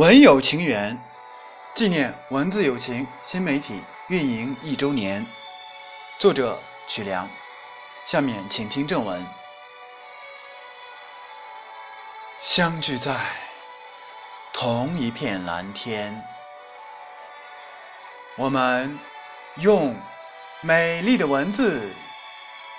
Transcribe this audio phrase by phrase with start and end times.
[0.00, 0.98] 文友情缘，
[1.74, 5.26] 纪念文字友情新媒体运营一周年。
[6.18, 7.28] 作者曲良。
[8.06, 9.22] 下面请听正文。
[12.40, 13.14] 相聚在
[14.54, 16.24] 同一片蓝天，
[18.36, 18.98] 我们
[19.56, 19.94] 用
[20.62, 21.92] 美丽的文字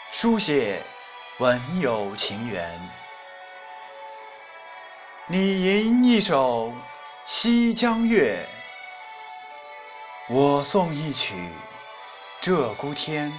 [0.09, 0.81] 书写
[1.38, 2.81] 文友情缘。
[5.27, 6.73] 你吟一首。
[7.25, 8.36] 西江月，
[10.27, 11.36] 我送一曲
[12.41, 13.32] 鹧鸪天。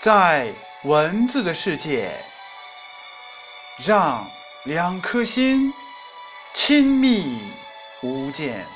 [0.00, 0.52] 在
[0.82, 2.10] 文字的世界，
[3.78, 4.28] 让
[4.64, 5.72] 两颗心
[6.52, 7.40] 亲密
[8.02, 8.66] 无间，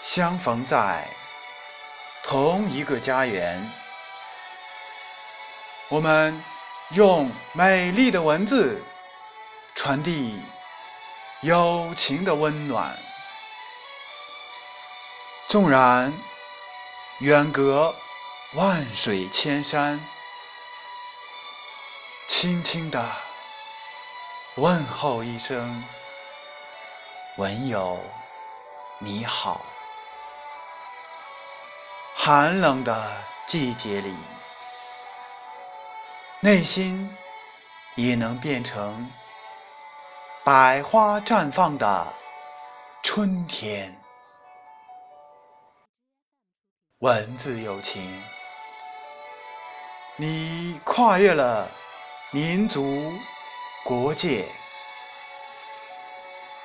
[0.00, 1.08] 相逢在
[2.22, 3.72] 同一个家园。
[5.88, 6.38] 我们
[6.90, 8.80] 用美丽的文字。
[9.74, 10.40] 传递
[11.42, 12.96] 友情的温暖，
[15.48, 16.12] 纵然
[17.18, 17.92] 远隔
[18.54, 20.00] 万水千山，
[22.28, 23.04] 轻轻的
[24.54, 25.84] 问候一声
[27.36, 28.00] “文友
[29.00, 29.60] 你好”。
[32.14, 34.14] 寒冷的季节里，
[36.40, 37.14] 内心
[37.96, 39.10] 也能变成。
[40.44, 42.14] 百花绽放的
[43.02, 43.98] 春天，
[46.98, 48.22] 文字有情，
[50.16, 51.66] 你跨越了
[52.30, 53.10] 民族
[53.86, 54.46] 国界，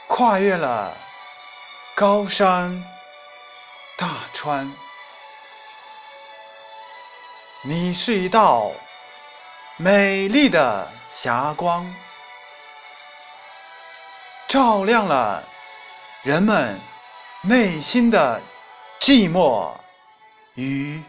[0.10, 0.94] 跨越了
[1.96, 2.84] 高山
[3.98, 4.70] 大川，
[7.62, 8.74] 你是一道
[9.78, 11.90] 美丽的霞光。
[14.50, 15.44] 照亮了
[16.24, 16.82] 人们
[17.44, 18.42] 内心的
[19.00, 19.72] 寂寞
[20.56, 21.04] 与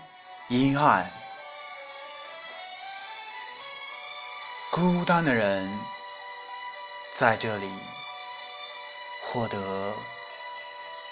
[0.48, 1.10] 阴暗，
[4.70, 5.80] 孤单的人
[7.14, 7.72] 在这里
[9.22, 9.94] 获得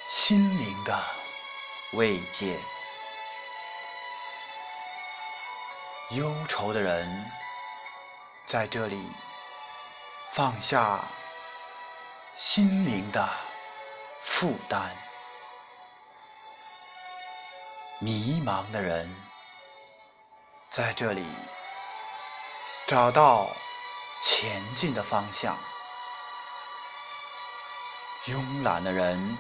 [0.07, 1.03] 心灵的
[1.95, 2.59] 慰藉，
[6.11, 7.31] 忧愁的人
[8.47, 9.03] 在这里
[10.31, 11.03] 放下。
[12.41, 13.29] 心灵的
[14.23, 14.91] 负担，
[17.99, 19.13] 迷茫的人
[20.71, 21.27] 在这里
[22.87, 23.49] 找到
[24.23, 25.53] 前进的方向；
[28.27, 29.37] 慵懒的人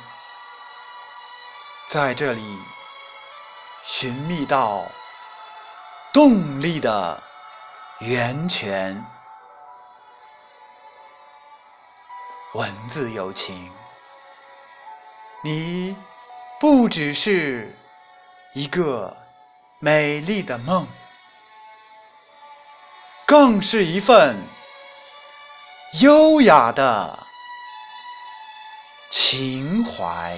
[1.87, 2.59] 在这里
[3.87, 4.85] 寻觅到
[6.13, 7.23] 动力的
[8.01, 9.07] 源泉。
[12.59, 13.71] 文字友情，
[15.45, 15.97] 你
[16.59, 17.73] 不只是
[18.53, 19.17] 一个
[19.79, 20.85] 美丽的梦，
[23.25, 24.37] 更是一份
[26.01, 27.17] 优雅的
[29.09, 30.37] 情怀。